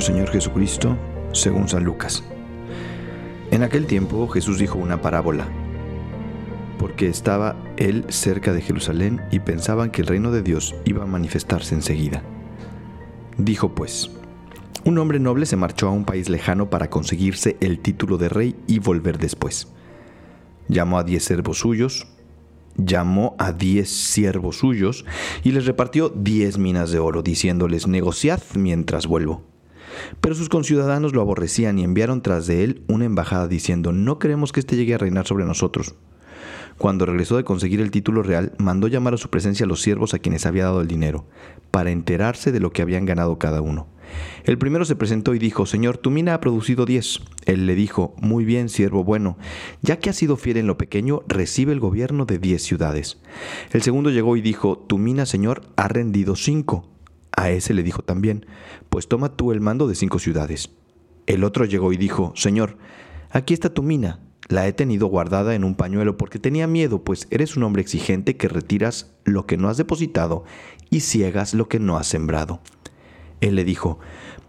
Señor 0.00 0.30
Jesucristo 0.30 0.96
según 1.32 1.68
San 1.68 1.84
Lucas. 1.84 2.24
En 3.50 3.62
aquel 3.62 3.86
tiempo 3.86 4.26
Jesús 4.28 4.58
dijo 4.58 4.78
una 4.78 5.02
parábola, 5.02 5.46
porque 6.78 7.08
estaba 7.08 7.56
él 7.76 8.04
cerca 8.08 8.52
de 8.52 8.62
Jerusalén 8.62 9.20
y 9.30 9.40
pensaban 9.40 9.90
que 9.90 10.00
el 10.00 10.06
reino 10.06 10.30
de 10.30 10.42
Dios 10.42 10.74
iba 10.84 11.02
a 11.02 11.06
manifestarse 11.06 11.74
enseguida. 11.74 12.22
Dijo 13.36 13.74
pues, 13.74 14.10
un 14.84 14.96
hombre 14.98 15.20
noble 15.20 15.44
se 15.44 15.56
marchó 15.56 15.88
a 15.88 15.92
un 15.92 16.04
país 16.04 16.30
lejano 16.30 16.70
para 16.70 16.88
conseguirse 16.88 17.56
el 17.60 17.80
título 17.80 18.16
de 18.16 18.30
rey 18.30 18.56
y 18.66 18.78
volver 18.78 19.18
después. 19.18 19.68
Llamó 20.68 20.98
a 20.98 21.04
diez 21.04 21.24
servos 21.24 21.58
suyos, 21.58 22.06
llamó 22.76 23.34
a 23.38 23.52
diez 23.52 23.90
siervos 23.90 24.56
suyos 24.56 25.04
y 25.42 25.52
les 25.52 25.66
repartió 25.66 26.08
diez 26.08 26.56
minas 26.56 26.90
de 26.92 26.98
oro, 26.98 27.22
diciéndoles, 27.22 27.86
negociad 27.86 28.40
mientras 28.54 29.06
vuelvo. 29.06 29.49
Pero 30.20 30.34
sus 30.34 30.48
conciudadanos 30.48 31.12
lo 31.14 31.20
aborrecían 31.20 31.78
y 31.78 31.84
enviaron 31.84 32.22
tras 32.22 32.46
de 32.46 32.64
él 32.64 32.82
una 32.88 33.04
embajada 33.04 33.48
diciendo, 33.48 33.92
no 33.92 34.18
queremos 34.18 34.52
que 34.52 34.60
éste 34.60 34.76
llegue 34.76 34.94
a 34.94 34.98
reinar 34.98 35.26
sobre 35.26 35.44
nosotros. 35.44 35.94
Cuando 36.78 37.04
regresó 37.04 37.36
de 37.36 37.44
conseguir 37.44 37.80
el 37.80 37.90
título 37.90 38.22
real, 38.22 38.52
mandó 38.56 38.88
llamar 38.88 39.12
a 39.12 39.18
su 39.18 39.28
presencia 39.28 39.66
a 39.66 39.68
los 39.68 39.82
siervos 39.82 40.14
a 40.14 40.18
quienes 40.18 40.46
había 40.46 40.64
dado 40.64 40.80
el 40.80 40.88
dinero, 40.88 41.26
para 41.70 41.90
enterarse 41.90 42.52
de 42.52 42.60
lo 42.60 42.72
que 42.72 42.80
habían 42.80 43.04
ganado 43.04 43.38
cada 43.38 43.60
uno. 43.60 43.86
El 44.44 44.56
primero 44.56 44.84
se 44.84 44.96
presentó 44.96 45.34
y 45.34 45.38
dijo, 45.38 45.66
Señor, 45.66 45.98
tu 45.98 46.10
mina 46.10 46.32
ha 46.32 46.40
producido 46.40 46.86
diez. 46.86 47.20
Él 47.44 47.66
le 47.66 47.74
dijo, 47.74 48.14
Muy 48.18 48.44
bien, 48.44 48.68
siervo 48.68 49.04
bueno, 49.04 49.36
ya 49.82 49.98
que 49.98 50.10
has 50.10 50.16
sido 50.16 50.36
fiel 50.36 50.56
en 50.56 50.66
lo 50.66 50.78
pequeño, 50.78 51.22
recibe 51.28 51.72
el 51.72 51.80
gobierno 51.80 52.24
de 52.24 52.38
diez 52.38 52.62
ciudades. 52.62 53.18
El 53.72 53.82
segundo 53.82 54.08
llegó 54.10 54.36
y 54.36 54.40
dijo, 54.40 54.78
Tu 54.78 54.98
mina, 54.98 55.26
Señor, 55.26 55.62
ha 55.76 55.86
rendido 55.86 56.34
cinco. 56.34 56.88
A 57.32 57.50
ese 57.50 57.74
le 57.74 57.82
dijo 57.82 58.02
también, 58.02 58.46
Pues 58.88 59.08
toma 59.08 59.36
tú 59.36 59.52
el 59.52 59.60
mando 59.60 59.88
de 59.88 59.94
cinco 59.94 60.18
ciudades. 60.18 60.70
El 61.26 61.44
otro 61.44 61.64
llegó 61.64 61.92
y 61.92 61.96
dijo, 61.96 62.32
Señor, 62.34 62.76
aquí 63.30 63.54
está 63.54 63.72
tu 63.72 63.82
mina. 63.82 64.20
La 64.48 64.66
he 64.66 64.72
tenido 64.72 65.06
guardada 65.06 65.54
en 65.54 65.62
un 65.62 65.76
pañuelo 65.76 66.16
porque 66.16 66.40
tenía 66.40 66.66
miedo, 66.66 67.04
pues 67.04 67.28
eres 67.30 67.56
un 67.56 67.62
hombre 67.62 67.82
exigente 67.82 68.36
que 68.36 68.48
retiras 68.48 69.12
lo 69.24 69.46
que 69.46 69.56
no 69.56 69.68
has 69.68 69.76
depositado 69.76 70.44
y 70.90 71.00
ciegas 71.00 71.54
lo 71.54 71.68
que 71.68 71.78
no 71.78 71.96
has 71.96 72.08
sembrado. 72.08 72.60
Él 73.40 73.54
le 73.54 73.64
dijo, 73.64 74.00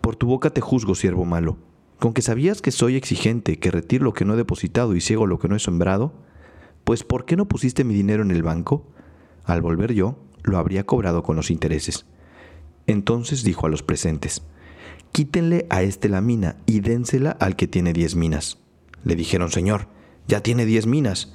Por 0.02 0.16
tu 0.16 0.26
boca 0.26 0.50
te 0.50 0.62
juzgo, 0.62 0.96
siervo 0.96 1.24
malo. 1.24 1.58
¿Con 2.00 2.14
que 2.14 2.24
sabías 2.24 2.64
que 2.64 2.72
soy 2.72 2.96
exigente, 2.96 3.60
que 3.60 3.70
retiro 3.70 4.04
lo 4.04 4.14
que 4.14 4.26
no 4.26 4.34
he 4.34 4.38
depositado 4.38 4.96
y 4.96 5.02
ciego 5.02 5.28
lo 5.28 5.38
que 5.38 5.48
no 5.48 5.56
he 5.56 5.60
sembrado? 5.60 6.14
Pues 6.84 7.04
¿por 7.04 7.26
qué 7.26 7.38
no 7.38 7.48
pusiste 7.48 7.84
mi 7.84 7.94
dinero 7.94 8.24
en 8.24 8.32
el 8.32 8.42
banco? 8.42 8.88
Al 9.44 9.62
volver 9.62 9.94
yo, 9.94 10.18
lo 10.42 10.58
habría 10.58 10.84
cobrado 10.84 11.22
con 11.22 11.36
los 11.36 11.52
intereses. 11.52 12.08
Entonces 12.88 13.44
dijo 13.44 13.66
a 13.66 13.70
los 13.70 13.84
presentes, 13.84 14.42
Quítenle 15.12 15.66
a 15.70 15.82
este 15.84 16.08
la 16.08 16.22
mina 16.22 16.56
y 16.66 16.80
dénsela 16.80 17.32
al 17.32 17.56
que 17.56 17.68
tiene 17.68 17.92
diez 17.92 18.16
minas. 18.16 18.60
Le 19.04 19.16
dijeron, 19.16 19.52
Señor, 19.52 19.88
ya 20.28 20.42
tiene 20.42 20.66
diez 20.66 20.88
minas. 20.88 21.34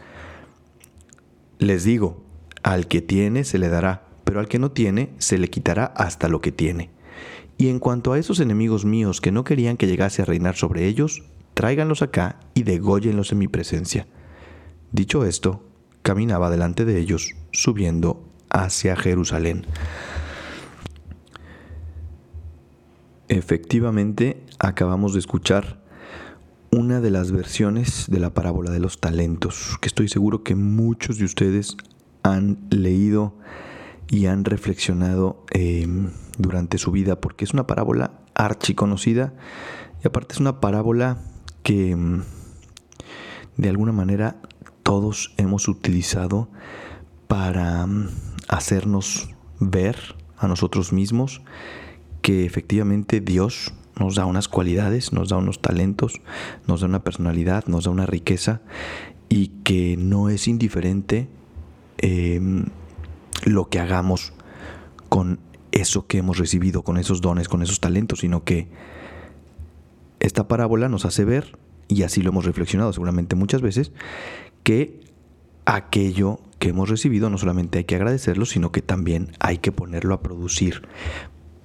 Les 1.58 1.84
digo, 1.84 2.24
al 2.62 2.88
que 2.88 3.02
tiene 3.02 3.44
se 3.44 3.58
le 3.58 3.68
dará, 3.68 4.06
pero 4.24 4.40
al 4.40 4.48
que 4.48 4.58
no 4.58 4.72
tiene 4.72 5.10
se 5.18 5.38
le 5.38 5.48
quitará 5.48 5.84
hasta 5.84 6.28
lo 6.28 6.40
que 6.40 6.52
tiene. 6.52 6.90
Y 7.58 7.68
en 7.68 7.78
cuanto 7.78 8.12
a 8.12 8.18
esos 8.18 8.40
enemigos 8.40 8.84
míos 8.84 9.20
que 9.20 9.32
no 9.32 9.44
querían 9.44 9.76
que 9.76 9.86
llegase 9.86 10.22
a 10.22 10.26
reinar 10.26 10.56
sobre 10.56 10.86
ellos, 10.86 11.24
tráiganlos 11.54 12.02
acá 12.02 12.40
y 12.54 12.62
dególlenlos 12.62 13.32
en 13.32 13.38
mi 13.38 13.48
presencia. 13.48 14.06
Dicho 14.92 15.24
esto, 15.24 15.64
caminaba 16.02 16.50
delante 16.50 16.84
de 16.84 16.98
ellos, 16.98 17.34
subiendo 17.52 18.24
hacia 18.50 18.96
Jerusalén. 18.96 19.66
Efectivamente, 23.28 24.40
acabamos 24.60 25.12
de 25.12 25.18
escuchar 25.18 25.80
una 26.70 27.00
de 27.00 27.10
las 27.10 27.32
versiones 27.32 28.06
de 28.08 28.20
la 28.20 28.32
parábola 28.34 28.70
de 28.70 28.78
los 28.78 29.00
talentos, 29.00 29.78
que 29.80 29.88
estoy 29.88 30.08
seguro 30.08 30.44
que 30.44 30.54
muchos 30.54 31.18
de 31.18 31.24
ustedes 31.24 31.76
han 32.22 32.58
leído 32.70 33.34
y 34.08 34.26
han 34.26 34.44
reflexionado 34.44 35.44
em, 35.50 36.10
durante 36.38 36.78
su 36.78 36.92
vida, 36.92 37.20
porque 37.20 37.44
es 37.44 37.52
una 37.52 37.66
parábola 37.66 38.12
archiconocida 38.34 39.34
y 40.04 40.06
aparte 40.06 40.34
es 40.34 40.40
una 40.40 40.60
parábola 40.60 41.18
que 41.64 41.90
em, 41.90 42.22
de 43.56 43.68
alguna 43.68 43.90
manera 43.90 44.36
todos 44.84 45.34
hemos 45.36 45.66
utilizado 45.66 46.48
para 47.26 47.82
em, 47.82 48.08
hacernos 48.46 49.30
ver 49.58 49.96
a 50.38 50.46
nosotros 50.46 50.92
mismos 50.92 51.42
que 52.26 52.44
efectivamente 52.44 53.20
Dios 53.20 53.72
nos 54.00 54.16
da 54.16 54.26
unas 54.26 54.48
cualidades, 54.48 55.12
nos 55.12 55.28
da 55.28 55.36
unos 55.36 55.62
talentos, 55.62 56.20
nos 56.66 56.80
da 56.80 56.88
una 56.88 57.04
personalidad, 57.04 57.66
nos 57.66 57.84
da 57.84 57.92
una 57.92 58.04
riqueza 58.04 58.62
y 59.28 59.52
que 59.62 59.96
no 59.96 60.28
es 60.28 60.48
indiferente 60.48 61.28
lo 63.44 63.68
que 63.68 63.78
hagamos 63.78 64.32
con 65.08 65.38
eso 65.70 66.08
que 66.08 66.18
hemos 66.18 66.38
recibido, 66.38 66.82
con 66.82 66.96
esos 66.96 67.20
dones, 67.20 67.48
con 67.48 67.62
esos 67.62 67.78
talentos, 67.78 68.18
sino 68.18 68.42
que 68.42 68.66
esta 70.18 70.48
parábola 70.48 70.88
nos 70.88 71.04
hace 71.04 71.24
ver, 71.24 71.56
y 71.86 72.02
así 72.02 72.22
lo 72.22 72.30
hemos 72.30 72.44
reflexionado 72.44 72.92
seguramente 72.92 73.36
muchas 73.36 73.62
veces, 73.62 73.92
que 74.64 74.98
aquello 75.64 76.40
que 76.58 76.70
hemos 76.70 76.88
recibido 76.88 77.30
no 77.30 77.38
solamente 77.38 77.78
hay 77.78 77.84
que 77.84 77.94
agradecerlo, 77.94 78.46
sino 78.46 78.72
que 78.72 78.82
también 78.82 79.30
hay 79.38 79.58
que 79.58 79.70
ponerlo 79.70 80.12
a 80.12 80.22
producir 80.22 80.88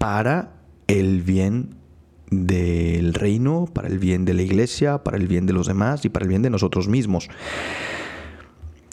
para 0.02 0.54
el 0.88 1.22
bien 1.22 1.76
del 2.32 3.14
reino, 3.14 3.66
para 3.72 3.88
el 3.88 4.00
bien 4.00 4.26
de 4.26 4.34
la 4.34 4.42
iglesia, 4.42 5.04
para 5.04 5.16
el 5.18 5.28
bien 5.28 5.46
de 5.46 5.54
los 5.54 5.68
demás 5.68 6.04
y 6.06 6.10
para 6.10 6.24
el 6.24 6.30
bien 6.30 6.42
de 6.42 6.50
nosotros 6.50 6.88
mismos. 6.88 7.30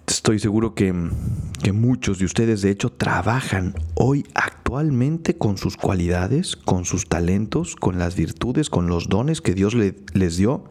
Estoy 0.07 0.39
seguro 0.39 0.75
que, 0.75 0.93
muchos 1.73 2.19
de 2.19 2.27
ustedes 2.27 2.61
de 2.61 2.71
hecho 2.71 2.93
trabajan 2.93 3.75
hoy 3.95 4.27
actualmente 4.35 5.39
con 5.39 5.57
sus 5.57 5.79
cualidades, 5.79 6.57
con 6.57 6.85
sus 6.85 7.09
talentos, 7.09 7.75
con 7.75 7.99
las 7.99 8.15
virtudes, 8.15 8.69
con 8.69 8.89
los 8.89 9.09
dones 9.09 9.41
que 9.41 9.55
Dios 9.55 9.75
les 9.75 10.37
dio 10.37 10.65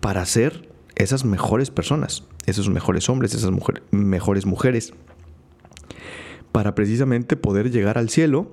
para 0.00 0.24
ser 0.24 0.72
esas 0.94 1.26
mejores 1.26 1.70
personas, 1.70 2.24
esos 2.46 2.70
mejores 2.70 3.10
hombres, 3.10 3.34
esas 3.34 3.50
mejores 3.90 4.46
mujeres, 4.46 4.94
para 6.52 6.74
precisamente 6.74 7.36
poder 7.36 7.70
llegar 7.70 7.98
al 7.98 8.08
cielo 8.08 8.50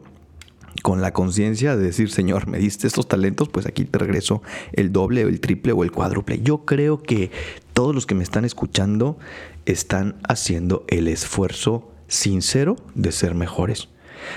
con 0.86 1.02
la 1.02 1.14
conciencia 1.14 1.76
de 1.76 1.84
decir, 1.84 2.12
Señor, 2.12 2.46
me 2.46 2.60
diste 2.60 2.86
estos 2.86 3.08
talentos, 3.08 3.50
pues 3.50 3.66
aquí 3.66 3.86
te 3.86 3.98
regreso 3.98 4.44
el 4.72 4.92
doble, 4.92 5.22
el 5.22 5.40
triple 5.40 5.72
o 5.72 5.84
el 5.84 5.92
cuádruple. 5.92 6.42
Yo 6.44 6.60
creo 6.64 7.02
que 7.02 7.32
todos 7.74 7.96
los 7.96 8.06
que 8.06 8.14
me 8.14 8.22
están 8.22 8.46
escuchando 8.46 9.18
están 9.66 10.18
haciendo 10.30 10.86
el 10.88 11.08
esfuerzo 11.08 11.90
sincero 12.08 12.76
de 12.94 13.12
ser 13.12 13.34
mejores. 13.34 13.90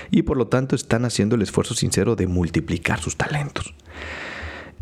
Y 0.09 0.23
por 0.23 0.37
lo 0.37 0.47
tanto 0.47 0.75
están 0.75 1.05
haciendo 1.05 1.35
el 1.35 1.43
esfuerzo 1.43 1.75
sincero 1.75 2.15
de 2.15 2.25
multiplicar 2.25 2.99
sus 2.99 3.15
talentos. 3.15 3.75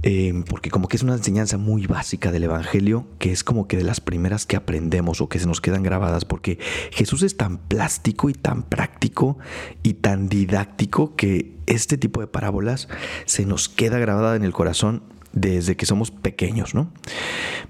Eh, 0.03 0.43
porque 0.47 0.69
como 0.69 0.87
que 0.87 0.95
es 0.95 1.03
una 1.03 1.15
enseñanza 1.15 1.57
muy 1.57 1.87
básica 1.87 2.31
del 2.31 2.43
Evangelio, 2.43 3.07
que 3.19 3.31
es 3.31 3.43
como 3.43 3.67
que 3.67 3.77
de 3.77 3.83
las 3.83 3.99
primeras 3.99 4.45
que 4.45 4.55
aprendemos 4.55 5.21
o 5.21 5.29
que 5.29 5.39
se 5.39 5.47
nos 5.47 5.59
quedan 5.59 5.83
grabadas, 5.83 6.23
porque 6.23 6.59
Jesús 6.91 7.23
es 7.23 7.35
tan 7.35 7.57
plástico 7.57 8.29
y 8.29 8.33
tan 8.33 8.63
práctico 8.63 9.37
y 9.81 9.95
tan 9.95 10.29
didáctico 10.29 11.15
que 11.15 11.55
este 11.65 11.97
tipo 11.97 12.21
de 12.21 12.27
parábolas 12.27 12.87
se 13.25 13.45
nos 13.45 13.69
queda 13.69 13.97
grabada 13.97 14.35
en 14.35 14.43
el 14.43 14.53
corazón 14.53 15.03
desde 15.33 15.75
que 15.75 15.85
somos 15.85 16.11
pequeños, 16.11 16.75
¿no? 16.75 16.91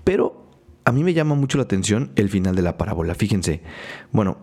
Pero 0.04 0.46
a 0.86 0.92
mí 0.92 1.04
me 1.04 1.14
llama 1.14 1.36
mucho 1.36 1.58
la 1.58 1.64
atención 1.64 2.12
el 2.16 2.30
final 2.30 2.56
de 2.56 2.62
la 2.62 2.78
parábola. 2.78 3.16
Fíjense, 3.16 3.62
bueno, 4.12 4.38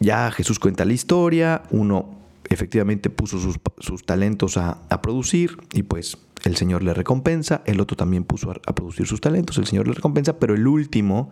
ya 0.00 0.30
Jesús 0.30 0.58
cuenta 0.58 0.84
la 0.84 0.92
historia, 0.92 1.62
uno 1.70 2.21
efectivamente 2.52 3.10
puso 3.10 3.38
sus, 3.38 4.04
talentos 4.04 4.56
a, 4.56 4.88
producir 5.02 5.56
y 5.72 5.82
pues 5.82 6.18
el 6.44 6.56
Señor 6.56 6.82
le 6.82 6.94
recompensa, 6.94 7.62
el 7.66 7.80
otro 7.80 7.96
también 7.96 8.24
puso 8.24 8.50
a, 8.50 8.74
producir 8.74 9.06
sus 9.06 9.20
talentos, 9.20 9.58
el 9.58 9.66
Señor 9.66 9.88
le 9.88 9.94
recompensa, 9.94 10.38
pero 10.38 10.54
el 10.54 10.66
último, 10.66 11.30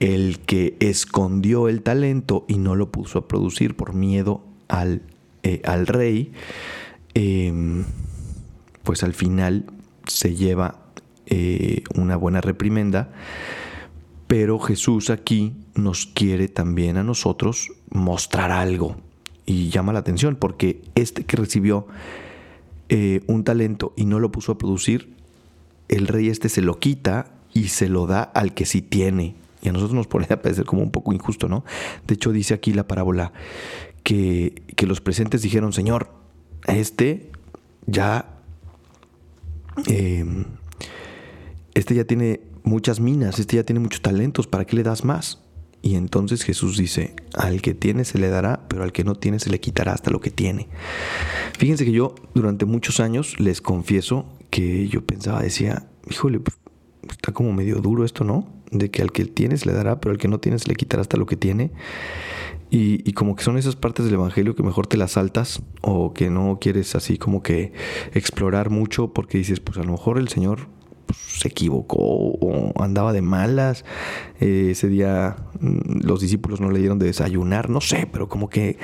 el 0.00 0.40
que 0.40 0.76
escondió 0.80 1.68
el 1.68 1.82
talento 1.82 2.44
y 2.48 2.58
no 2.58 2.76
lo 2.76 2.90
puso 2.90 3.18
a 3.18 3.28
producir 3.28 3.76
por 3.76 3.94
miedo 3.94 4.44
al, 4.68 5.02
eh, 5.42 5.60
al 5.64 5.86
rey, 5.86 6.32
em, 7.14 7.84
pues 8.84 9.02
al 9.02 9.14
final 9.14 9.66
se 10.06 10.34
lleva 10.34 10.86
eh, 11.26 11.82
una 11.94 12.16
buena 12.16 12.40
reprimenda 12.40 13.12
pero 14.28 14.58
Jesús 14.58 15.08
aquí 15.10 15.54
nos 15.74 16.06
quiere 16.06 16.48
también 16.48 16.98
a 16.98 17.02
nosotros 17.02 17.72
mostrar 17.90 18.52
algo. 18.52 18.96
Y 19.48 19.70
llama 19.70 19.94
la 19.94 20.00
atención 20.00 20.36
porque 20.36 20.82
este 20.94 21.24
que 21.24 21.38
recibió 21.38 21.86
eh, 22.90 23.22
un 23.28 23.44
talento 23.44 23.94
y 23.96 24.04
no 24.04 24.20
lo 24.20 24.30
puso 24.30 24.52
a 24.52 24.58
producir, 24.58 25.08
el 25.88 26.06
rey 26.06 26.28
este 26.28 26.50
se 26.50 26.60
lo 26.60 26.78
quita 26.78 27.30
y 27.54 27.68
se 27.68 27.88
lo 27.88 28.06
da 28.06 28.22
al 28.22 28.52
que 28.52 28.66
sí 28.66 28.82
tiene. 28.82 29.36
Y 29.62 29.70
a 29.70 29.72
nosotros 29.72 29.94
nos 29.94 30.06
puede 30.06 30.26
parecer 30.36 30.66
como 30.66 30.82
un 30.82 30.90
poco 30.90 31.14
injusto, 31.14 31.48
¿no? 31.48 31.64
De 32.06 32.12
hecho, 32.12 32.30
dice 32.30 32.52
aquí 32.52 32.74
la 32.74 32.86
parábola 32.86 33.32
que, 34.02 34.64
que 34.76 34.86
los 34.86 35.00
presentes 35.00 35.40
dijeron, 35.40 35.72
Señor, 35.72 36.10
a 36.66 36.76
este 36.76 37.30
ya, 37.86 38.28
em, 39.86 40.44
este 41.72 41.94
ya 41.94 42.04
tiene 42.04 42.42
muchas 42.64 43.00
minas, 43.00 43.38
este 43.38 43.56
ya 43.56 43.64
tiene 43.64 43.80
muchos 43.80 44.02
talentos, 44.02 44.46
¿para 44.46 44.66
qué 44.66 44.76
le 44.76 44.82
das 44.82 45.06
más? 45.06 45.42
Y 45.80 45.94
entonces 45.94 46.42
Jesús 46.42 46.76
dice, 46.76 47.14
al 47.34 47.62
que 47.62 47.74
tiene 47.74 48.04
se 48.04 48.18
le 48.18 48.28
dará, 48.28 48.66
pero 48.68 48.82
al 48.82 48.92
que 48.92 49.04
no 49.04 49.14
tiene 49.14 49.38
se 49.38 49.50
le 49.50 49.60
quitará 49.60 49.92
hasta 49.92 50.10
lo 50.10 50.20
que 50.20 50.30
tiene. 50.30 50.68
Fíjense 51.56 51.84
que 51.84 51.92
yo 51.92 52.14
durante 52.34 52.64
muchos 52.64 53.00
años 53.00 53.38
les 53.38 53.60
confieso 53.60 54.26
que 54.50 54.88
yo 54.88 55.04
pensaba, 55.04 55.42
decía, 55.42 55.88
híjole, 56.10 56.40
pues, 56.40 56.58
está 57.10 57.32
como 57.32 57.52
medio 57.52 57.76
duro 57.76 58.04
esto, 58.04 58.24
¿no? 58.24 58.48
De 58.70 58.90
que 58.90 59.02
al 59.02 59.12
que 59.12 59.24
tiene 59.24 59.56
se 59.56 59.66
le 59.66 59.72
dará, 59.72 60.00
pero 60.00 60.12
al 60.12 60.18
que 60.18 60.28
no 60.28 60.40
tiene 60.40 60.58
se 60.58 60.68
le 60.68 60.74
quitará 60.74 61.02
hasta 61.02 61.16
lo 61.16 61.26
que 61.26 61.36
tiene. 61.36 61.70
Y, 62.70 63.12
como 63.14 63.34
que 63.34 63.42
son 63.42 63.56
esas 63.56 63.76
partes 63.76 64.04
del 64.04 64.14
Evangelio 64.14 64.54
que 64.54 64.62
mejor 64.62 64.86
te 64.86 64.98
las 64.98 65.12
saltas 65.12 65.62
o 65.80 66.12
que 66.12 66.28
no 66.28 66.58
quieres 66.60 66.94
así 66.94 67.16
como 67.16 67.42
que 67.42 67.72
explorar 68.12 68.68
mucho 68.68 69.14
porque 69.14 69.38
dices, 69.38 69.60
pues 69.60 69.78
a 69.78 69.82
lo 69.84 69.92
mejor 69.92 70.18
el 70.18 70.28
Señor 70.28 70.68
pues, 71.08 71.40
se 71.40 71.48
equivocó 71.48 71.98
o 71.98 72.82
andaba 72.82 73.14
de 73.14 73.22
malas. 73.22 73.84
Eh, 74.40 74.68
ese 74.72 74.88
día 74.88 75.36
mm, 75.60 76.06
los 76.06 76.20
discípulos 76.20 76.60
no 76.60 76.70
le 76.70 76.78
dieron 76.78 76.98
de 76.98 77.06
desayunar, 77.06 77.70
no 77.70 77.80
sé, 77.80 78.06
pero 78.12 78.28
como 78.28 78.50
que 78.50 78.78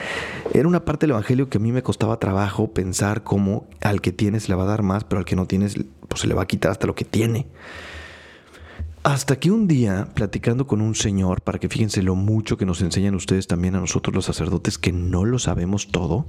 era 0.55 0.67
una 0.67 0.85
parte 0.87 1.05
del 1.05 1.11
Evangelio 1.11 1.51
que 1.51 1.59
a 1.59 1.61
mí 1.61 1.71
me 1.71 1.83
costaba 1.83 2.19
trabajo 2.19 2.73
pensar 2.73 3.23
cómo 3.23 3.69
al 3.83 4.01
que 4.01 4.11
tienes 4.11 4.49
le 4.49 4.55
va 4.55 4.63
a 4.63 4.67
dar 4.67 4.83
más, 4.83 5.05
pero 5.05 5.19
al 5.19 5.27
que 5.27 5.37
no 5.37 5.47
tienes 5.47 5.77
pues 6.09 6.23
se 6.23 6.27
le 6.27 6.35
va 6.35 6.43
a 6.43 6.47
quitar 6.47 6.73
hasta 6.73 6.87
lo 6.87 6.95
que 6.95 7.05
tiene. 7.05 7.47
Hasta 9.03 9.39
que 9.39 9.51
un 9.51 9.69
día, 9.69 10.09
platicando 10.15 10.67
con 10.67 10.81
un 10.81 10.95
señor, 10.95 11.43
para 11.43 11.59
que 11.59 11.69
fíjense 11.69 12.03
lo 12.03 12.15
mucho 12.15 12.57
que 12.57 12.65
nos 12.65 12.81
enseñan 12.81 13.15
ustedes 13.15 13.47
también 13.47 13.75
a 13.75 13.81
nosotros 13.81 14.15
los 14.15 14.25
sacerdotes, 14.25 14.79
que 14.79 14.93
no 14.93 15.27
lo 15.27 15.39
sabemos 15.39 15.89
todo, 15.89 16.25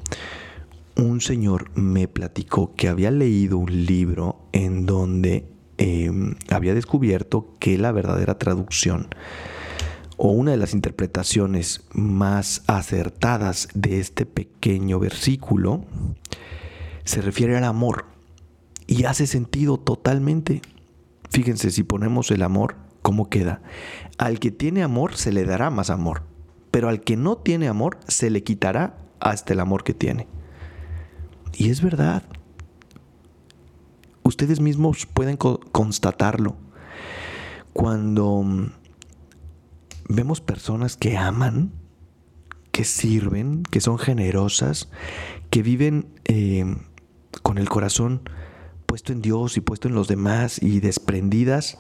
un 0.98 1.22
señor 1.22 1.72
me 1.76 2.10
platicó 2.10 2.76
que 2.76 2.90
había 2.90 3.12
leído 3.12 3.58
un 3.58 3.86
libro 3.86 4.48
en 4.52 4.86
donde 4.86 5.55
em, 5.78 6.36
había 6.50 6.74
descubierto 6.74 7.54
que 7.60 7.78
la 7.78 7.92
verdadera 7.92 8.38
traducción 8.38 9.10
o 10.18 10.30
una 10.30 10.52
de 10.52 10.58
las 10.58 10.74
interpretaciones 10.74 11.86
más 11.92 12.64
acertadas 12.68 13.68
de 13.74 14.00
este 14.00 14.26
pequeño 14.26 15.00
versículo 15.00 15.84
se 17.04 17.22
refiere 17.22 17.58
al 17.58 17.66
amor 17.66 18.06
y 18.88 19.06
hace 19.06 19.28
sentido 19.28 19.78
totalmente. 19.78 20.62
Fíjense, 21.30 21.72
si 21.72 21.84
ponemos 21.84 22.32
el 22.32 22.44
amor, 22.44 22.76
¿cómo 23.02 23.30
queda? 23.30 23.62
Al 24.18 24.40
que 24.40 24.52
tiene 24.52 24.84
amor 24.84 25.16
se 25.16 25.32
le 25.32 25.44
dará 25.44 25.70
más 25.70 25.90
amor, 25.90 26.24
pero 26.72 26.90
al 26.90 27.02
que 27.02 27.18
no 27.18 27.38
tiene 27.38 27.68
amor 27.68 27.98
se 28.08 28.30
le 28.30 28.44
quitará 28.44 28.98
hasta 29.20 29.54
el 29.54 29.60
amor 29.60 29.84
que 29.84 29.94
tiene. 29.94 30.28
Y 31.54 31.70
es 31.70 31.82
verdad. 31.82 32.24
Ustedes 34.26 34.60
mismos 34.60 35.06
pueden 35.06 35.38
constatarlo. 35.38 36.58
Cuando 37.74 38.42
mm, 38.42 38.72
vemos 40.10 40.42
personas 40.42 40.98
que 40.98 41.16
aman, 41.16 41.72
que 42.72 42.86
sirven, 42.86 43.62
que 43.62 43.82
son 43.82 44.00
generosas, 44.00 44.90
que 45.52 45.62
viven 45.62 46.08
eh, 46.26 46.66
con 47.44 47.60
el 47.60 47.70
corazón 47.70 48.28
puesto 48.88 49.14
en 49.14 49.22
Dios 49.22 49.58
y 49.58 49.62
puesto 49.62 49.88
en 49.88 49.94
los 49.94 50.08
demás 50.08 50.60
y 50.60 50.80
desprendidas 50.80 51.78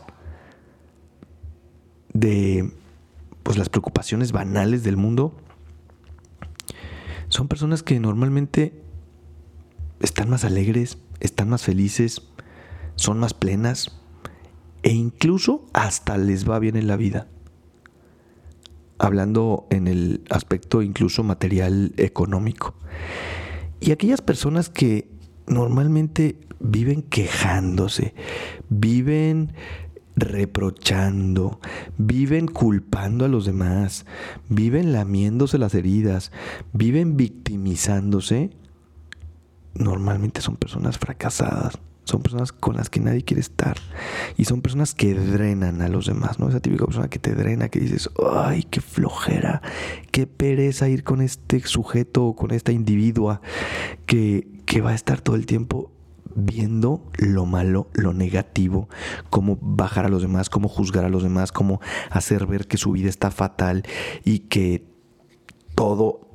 de 2.13 2.71
pues 3.41 3.57
las 3.57 3.69
preocupaciones 3.69 4.31
banales 4.31 4.83
del 4.83 4.97
mundo, 4.97 5.35
son 7.29 7.47
personas 7.47 7.81
que 7.81 7.99
normalmente 7.99 8.83
están 9.99 10.29
más 10.29 10.45
alegres, 10.45 10.99
están 11.19 11.49
más 11.49 11.63
felices, 11.63 12.21
son 12.95 13.19
más 13.19 13.33
plenas 13.33 13.91
e 14.83 14.91
incluso 14.91 15.65
hasta 15.73 16.17
les 16.17 16.49
va 16.49 16.59
bien 16.59 16.75
en 16.75 16.87
la 16.87 16.97
vida. 16.97 17.27
Hablando 18.97 19.67
en 19.71 19.87
el 19.87 20.23
aspecto 20.29 20.81
incluso 20.81 21.23
material 21.23 21.93
económico. 21.97 22.75
Y 23.81 23.91
aquellas 23.91 24.21
personas 24.21 24.69
que 24.69 25.09
normalmente 25.47 26.39
viven 26.59 27.01
quejándose, 27.01 28.13
viven 28.69 29.53
reprochando, 30.15 31.59
viven 31.97 32.47
culpando 32.47 33.25
a 33.25 33.27
los 33.27 33.45
demás, 33.45 34.05
viven 34.49 34.93
lamiéndose 34.93 35.57
las 35.57 35.75
heridas, 35.75 36.31
viven 36.73 37.17
victimizándose, 37.17 38.51
normalmente 39.73 40.41
son 40.41 40.55
personas 40.55 40.97
fracasadas. 40.97 41.79
Son 42.05 42.21
personas 42.21 42.51
con 42.51 42.75
las 42.75 42.89
que 42.89 42.99
nadie 42.99 43.23
quiere 43.23 43.41
estar. 43.41 43.77
Y 44.37 44.45
son 44.45 44.61
personas 44.61 44.93
que 44.93 45.13
drenan 45.13 45.81
a 45.81 45.89
los 45.89 46.05
demás, 46.05 46.39
¿no? 46.39 46.47
Esa 46.47 46.59
típica 46.59 46.85
persona 46.85 47.09
que 47.09 47.19
te 47.19 47.33
drena, 47.35 47.69
que 47.69 47.79
dices, 47.79 48.09
ay, 48.33 48.63
qué 48.63 48.79
flojera, 48.79 49.61
qué 50.11 50.27
pereza 50.27 50.87
ir 50.87 51.03
con 51.03 51.21
este 51.21 51.59
sujeto 51.61 52.25
o 52.25 52.35
con 52.35 52.51
esta 52.51 52.71
individua 52.71 53.41
que, 54.05 54.47
que 54.65 54.81
va 54.81 54.91
a 54.91 54.95
estar 54.95 55.19
todo 55.19 55.35
el 55.35 55.45
tiempo 55.45 55.91
viendo 56.35 57.01
lo 57.17 57.45
malo, 57.45 57.87
lo 57.93 58.13
negativo, 58.13 58.87
cómo 59.29 59.57
bajar 59.61 60.05
a 60.05 60.09
los 60.09 60.21
demás, 60.21 60.49
cómo 60.49 60.67
juzgar 60.67 61.05
a 61.05 61.09
los 61.09 61.23
demás, 61.23 61.51
cómo 61.51 61.81
hacer 62.11 62.45
ver 62.45 62.67
que 62.67 62.77
su 62.77 62.91
vida 62.91 63.09
está 63.09 63.31
fatal 63.31 63.83
y 64.23 64.39
que 64.39 64.85
todo 65.73 66.29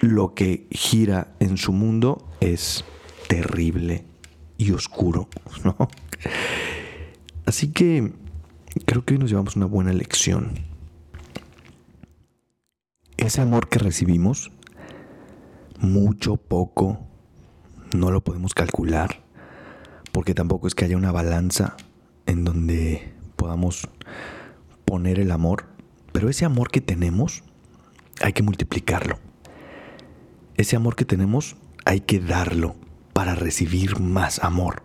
lo 0.00 0.34
que 0.34 0.66
gira 0.70 1.34
en 1.40 1.56
su 1.56 1.72
mundo 1.72 2.28
es 2.40 2.84
terrible 3.28 4.04
y 4.58 4.72
oscuro, 4.72 5.28
¿no? 5.64 5.76
Así 7.46 7.72
que 7.72 8.12
creo 8.84 9.04
que 9.04 9.14
hoy 9.14 9.20
nos 9.20 9.30
llevamos 9.30 9.56
una 9.56 9.64
buena 9.64 9.94
lección. 9.94 10.52
Ese 13.16 13.40
amor 13.40 13.68
que 13.68 13.78
recibimos, 13.78 14.52
mucho, 15.80 16.36
poco, 16.36 16.98
no 17.96 18.10
lo 18.10 18.22
podemos 18.22 18.52
calcular, 18.52 19.22
porque 20.12 20.34
tampoco 20.34 20.66
es 20.66 20.74
que 20.74 20.84
haya 20.84 20.96
una 20.96 21.12
balanza 21.12 21.76
en 22.26 22.44
donde 22.44 23.12
podamos 23.36 23.88
poner 24.84 25.18
el 25.18 25.30
amor, 25.30 25.66
pero 26.12 26.28
ese 26.28 26.44
amor 26.44 26.70
que 26.70 26.80
tenemos 26.80 27.42
hay 28.20 28.32
que 28.32 28.42
multiplicarlo. 28.42 29.18
Ese 30.56 30.76
amor 30.76 30.96
que 30.96 31.04
tenemos 31.04 31.56
hay 31.84 32.00
que 32.00 32.20
darlo 32.20 32.74
para 33.18 33.34
recibir 33.34 33.98
más 33.98 34.38
amor. 34.44 34.84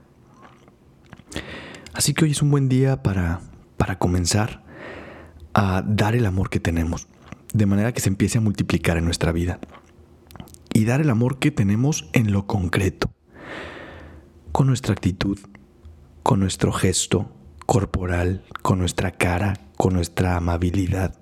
Así 1.93 2.15
que 2.15 2.25
hoy 2.25 2.31
es 2.31 2.41
un 2.41 2.49
buen 2.49 2.67
día 2.67 3.03
para, 3.03 3.41
para 3.77 3.99
comenzar 3.99 4.63
a 5.53 5.83
dar 5.85 6.15
el 6.15 6.25
amor 6.25 6.49
que 6.49 6.59
tenemos, 6.59 7.07
de 7.53 7.67
manera 7.67 7.91
que 7.91 8.01
se 8.01 8.09
empiece 8.09 8.39
a 8.39 8.41
multiplicar 8.41 8.97
en 8.97 9.05
nuestra 9.05 9.31
vida. 9.31 9.59
Y 10.73 10.85
dar 10.85 10.99
el 10.99 11.11
amor 11.11 11.37
que 11.37 11.51
tenemos 11.51 12.09
en 12.13 12.31
lo 12.31 12.47
concreto, 12.47 13.13
con 14.51 14.65
nuestra 14.65 14.93
actitud, 14.93 15.37
con 16.23 16.39
nuestro 16.39 16.71
gesto 16.71 17.31
corporal, 17.67 18.43
con 18.63 18.79
nuestra 18.79 19.11
cara, 19.11 19.59
con 19.77 19.93
nuestra 19.93 20.37
amabilidad, 20.37 21.19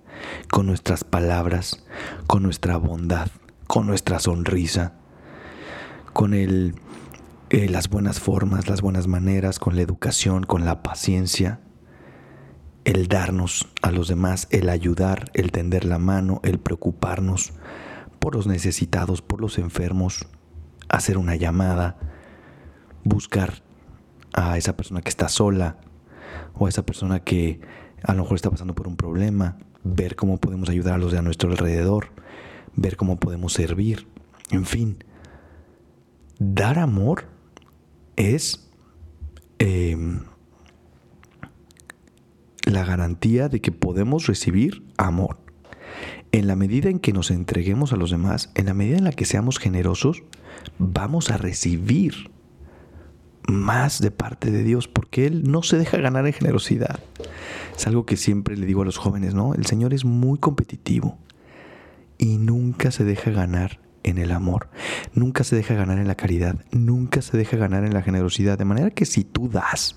con 0.50 0.65
nuestras 0.65 1.03
palabras, 1.03 1.84
con 2.25 2.41
nuestra 2.41 2.77
bondad, 2.77 3.27
con 3.68 3.86
nuestra 3.86 4.18
sonrisa, 4.20 4.94
con 6.13 6.34
el 6.34 6.74
eh, 7.53 7.67
las 7.67 7.89
buenas 7.89 8.22
formas, 8.22 8.70
las 8.70 8.81
buenas 8.81 9.10
maneras, 9.10 9.60
con 9.60 9.75
la 9.75 9.81
educación, 9.81 10.46
con 10.46 10.63
la 10.63 10.81
paciencia, 10.81 11.60
el 12.86 13.10
darnos 13.10 13.67
a 13.81 13.91
los 13.91 14.08
demás, 14.08 14.48
el 14.51 14.70
ayudar, 14.70 15.29
el 15.34 15.51
tender 15.51 15.84
la 15.84 16.00
mano, 16.00 16.39
el 16.46 16.60
preocuparnos 16.60 17.51
por 18.20 18.36
los 18.36 18.48
necesitados, 18.48 19.22
por 19.22 19.41
los 19.41 19.58
enfermos, 19.58 20.27
hacer 20.88 21.17
una 21.17 21.36
llamada, 21.36 21.98
buscar 23.03 23.63
a 24.31 24.58
esa 24.58 24.77
persona 24.77 25.01
que 25.01 25.10
está 25.10 25.27
sola 25.27 25.75
o 26.53 26.67
a 26.67 26.70
esa 26.70 26.86
persona 26.86 27.20
que 27.20 27.60
a 28.01 28.13
lo 28.13 28.22
mejor 28.24 28.36
está 28.36 28.50
pasando 28.50 28.75
por 28.75 28.88
un 28.88 28.96
problema, 28.96 29.58
ver 29.84 30.15
cómo 30.15 30.38
podemos 30.38 30.70
ayudar 30.70 30.93
a 30.93 31.00
los 31.00 31.12
de 31.12 31.17
a 31.17 31.22
nuestro 31.22 31.51
alrededor, 31.51 32.13
ver 32.77 32.96
cómo 32.96 33.20
podemos 33.20 33.51
servir, 33.51 34.08
en 34.51 34.65
fin. 34.65 35.03
Dar 36.39 36.79
amor 36.79 37.25
es 38.22 38.70
em, 39.60 40.22
la 42.66 42.86
garantía 42.86 43.50
de 43.50 43.62
que 43.62 43.72
podemos 43.72 44.28
recibir 44.28 44.84
amor. 44.98 45.40
En 46.32 46.48
la 46.48 46.56
medida 46.56 46.90
en 46.90 47.00
que 47.00 47.13
nos 47.13 47.32
entreguemos 47.32 47.92
a 47.92 47.98
los 47.98 48.12
demás, 48.12 48.51
en 48.56 48.68
la 48.68 48.74
medida 48.74 48.98
en 48.98 49.04
la 49.04 49.12
que 49.12 49.25
seamos 49.25 49.60
generosos, 49.60 50.24
vamos 50.78 51.32
a 51.32 51.38
recibir 51.38 52.32
más 53.48 54.00
de 54.00 54.12
parte 54.12 54.51
de 54.51 54.63
Dios, 54.63 54.88
porque 54.88 55.25
Él 55.25 55.44
no 55.44 55.63
se 55.63 55.78
deja 55.78 55.98
ganar 55.98 56.25
en 56.28 56.34
generosidad. 56.34 57.00
Es 57.75 57.88
algo 57.88 58.06
que 58.06 58.16
siempre 58.16 58.56
le 58.56 58.66
digo 58.66 58.84
a 58.84 58.86
los 58.86 58.98
jóvenes, 58.98 59.34
¿no? 59.34 59.56
El 59.56 59.66
Señor 59.66 59.94
es 59.94 60.06
muy 60.06 60.38
competitivo 60.38 61.18
y 62.18 62.38
nunca 62.38 62.92
se 62.92 63.04
deja 63.04 63.32
ganar 63.32 63.80
en 64.03 64.17
el 64.17 64.31
amor, 64.31 64.70
nunca 65.13 65.43
se 65.43 65.55
deja 65.55 65.75
ganar 65.75 66.00
en 66.00 66.08
la 66.08 66.15
caridad, 66.15 66.55
nunca 66.72 67.22
se 67.22 67.38
deja 67.38 67.58
ganar 67.58 67.84
en 67.84 67.93
la 67.93 68.01
generosidad, 68.01 68.58
de 68.58 68.65
manera 68.65 68.89
que 68.91 69.05
si 69.05 69.24
tú 69.24 69.50
das, 69.50 69.96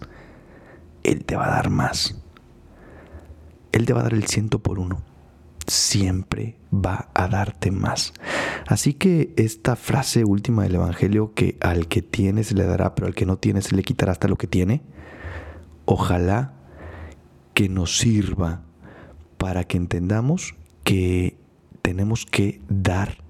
Él 1.02 1.24
te 1.24 1.36
va 1.36 1.46
a 1.46 1.56
dar 1.56 1.70
más. 1.70 2.20
Él 3.72 3.86
te 3.86 3.92
va 3.92 4.00
a 4.00 4.04
dar 4.04 4.14
el 4.14 4.24
ciento 4.26 4.60
por 4.60 4.78
uno. 4.78 5.02
Siempre 5.66 6.56
va 6.72 7.08
a 7.14 7.26
darte 7.26 7.70
más. 7.70 8.12
Así 8.66 8.94
que 8.94 9.32
esta 9.36 9.76
frase 9.76 10.24
última 10.24 10.62
del 10.62 10.76
Evangelio, 10.76 11.32
que 11.34 11.56
al 11.60 11.88
que 11.88 12.02
tiene 12.02 12.44
se 12.44 12.54
le 12.54 12.64
dará, 12.64 12.94
pero 12.94 13.06
al 13.06 13.14
que 13.14 13.26
no 13.26 13.38
tiene 13.38 13.62
se 13.62 13.74
le 13.74 13.82
quitará 13.82 14.12
hasta 14.12 14.28
lo 14.28 14.36
que 14.36 14.46
tiene, 14.46 14.82
ojalá 15.86 16.52
que 17.54 17.68
nos 17.68 17.98
sirva 17.98 18.62
para 19.38 19.64
que 19.64 19.76
entendamos 19.76 20.54
que 20.84 21.36
tenemos 21.82 22.26
que 22.26 22.60
dar 22.68 23.23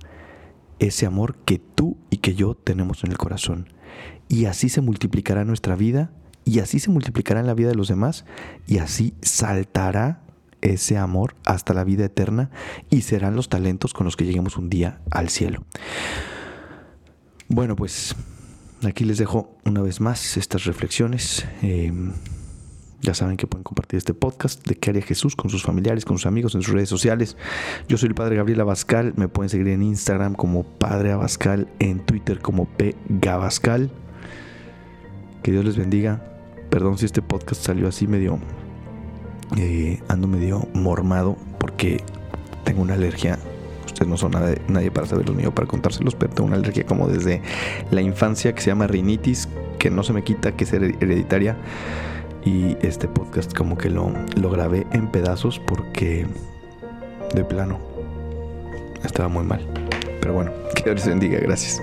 ese 0.79 1.07
amor 1.07 1.37
que 1.45 1.59
tú 1.59 1.97
y 2.11 2.19
que 2.19 2.35
yo 2.35 2.55
tenemos 2.55 3.05
en 3.05 3.11
el 3.11 3.19
corazón. 3.19 3.69
Y 4.29 4.47
así 4.47 4.69
se 4.69 4.81
multiplicará 4.81 5.45
nuestra 5.45 5.77
vida, 5.77 6.11
y 6.45 6.59
así 6.59 6.79
se 6.79 6.91
multiplicará 6.91 7.41
en 7.41 7.47
la 7.47 7.55
vida 7.55 7.69
de 7.69 7.75
los 7.75 7.89
demás, 7.89 8.25
y 8.67 8.79
así 8.79 9.15
saltará 9.23 10.23
ese 10.61 10.97
amor 10.97 11.37
hasta 11.45 11.75
la 11.75 11.85
vida 11.85 12.05
eterna, 12.07 12.51
y 12.91 13.03
serán 13.03 13.37
los 13.37 13.49
talentos 13.49 13.93
con 13.93 14.05
los 14.05 14.17
que 14.17 14.25
lleguemos 14.25 14.57
un 14.57 14.71
día 14.71 15.01
al 15.11 15.29
cielo. 15.29 15.65
Bueno, 17.49 17.77
pues 17.77 18.17
aquí 18.83 19.05
les 19.05 19.19
dejo 19.19 19.57
una 19.65 19.83
vez 19.83 20.01
más 20.01 20.37
estas 20.37 20.65
reflexiones. 20.65 21.47
Eh, 21.63 21.93
ya 23.05 23.13
saben 23.13 23.37
que 23.37 23.47
pueden 23.47 23.65
compartir 23.65 23.99
este 23.99 24.15
podcast 24.15 24.67
de 24.67 24.77
qué 24.77 24.91
haría 24.91 25.03
Jesús 25.03 25.37
con 25.37 25.51
sus 25.51 25.63
familiares, 25.63 26.07
con 26.07 26.17
sus 26.17 26.27
amigos 26.27 26.55
en 26.55 26.63
sus 26.63 26.73
redes 26.73 26.89
sociales. 26.89 27.37
Yo 27.87 27.99
soy 27.99 28.09
el 28.09 28.15
Padre 28.15 28.37
Gabriel 28.37 28.63
Abascal. 28.63 29.13
Me 29.17 29.29
pueden 29.29 29.51
seguir 29.51 29.69
en 29.69 29.83
Instagram 29.83 30.35
como 30.35 30.65
Padre 30.65 31.13
Abascal, 31.13 31.69
en 31.79 32.01
Twitter 32.01 32.41
como 32.41 32.65
P. 32.65 32.97
Que 35.43 35.53
Dios 35.53 35.65
les 35.65 35.77
bendiga. 35.77 36.25
Perdón 36.71 36.97
si 36.97 37.05
este 37.05 37.21
podcast 37.21 37.63
salió 37.63 37.89
así 37.89 38.07
medio. 38.07 38.39
Eh, 39.59 40.01
ando 40.09 40.27
medio 40.27 40.67
mormado 40.73 41.37
porque 41.61 42.03
tengo 42.65 42.81
una 42.81 42.95
alergia. 42.95 43.39
Ustedes 43.85 44.09
no 44.09 44.17
son 44.17 44.33
nadie 44.33 44.91
para 44.91 45.07
saber 45.07 45.29
lo 45.29 45.35
mío, 45.35 45.55
para 45.55 45.69
contárselos, 45.69 46.15
pero 46.15 46.33
tengo 46.33 46.49
una 46.49 46.57
alergia 46.57 46.87
como 46.87 47.07
desde 47.07 47.43
la 47.91 48.01
infancia 48.01 48.55
que 48.55 48.63
se 48.63 48.71
llama 48.71 48.87
rinitis, 48.87 49.47
que 49.79 49.91
no 49.91 50.03
se 50.03 50.15
me 50.15 50.25
quita, 50.25 50.57
que 50.57 50.65
es 50.65 50.73
hereditaria 50.73 51.59
y 52.45 52.77
este 52.83 53.09
podcast 53.09 53.55
como 53.55 53.77
que 53.77 53.91
lo, 53.91 54.13
lo 54.37 54.51
grabé 54.51 54.87
en 54.93 55.09
pedazos 55.11 55.59
porque 55.59 56.27
de 57.35 57.45
plano 57.45 57.79
estaba 59.05 59.29
muy 59.29 59.45
mal. 59.45 59.67
Pero 60.21 60.35
bueno, 60.35 60.53
que 60.75 60.95
Dios 60.95 61.07
bendiga, 61.07 61.39
gracias. 61.39 61.83